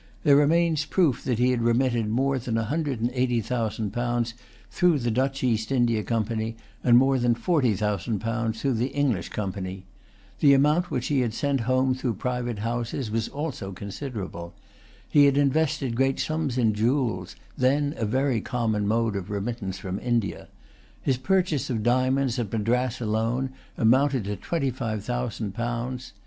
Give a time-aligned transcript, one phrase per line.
[0.23, 4.33] There remains proof that he had remitted more than a hundred and eighty thousand pounds
[4.71, 9.29] through the Dutch East India Company, and more than forty thousand pounds through the English
[9.29, 9.85] Company.
[10.39, 14.55] The amount which he had sent home through private houses was also considerable.
[15.07, 19.99] He had invested great sums in jewels, then a very common mode of remittance from
[19.99, 20.47] India.
[20.99, 26.13] His purchases of diamonds, at Madras alone, amounted to twenty five thousand pounds.